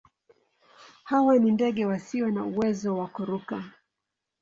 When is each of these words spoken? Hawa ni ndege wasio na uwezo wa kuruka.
Hawa 1.03 1.37
ni 1.39 1.51
ndege 1.51 1.85
wasio 1.85 2.31
na 2.31 2.43
uwezo 2.45 2.97
wa 2.97 3.07
kuruka. 3.07 3.63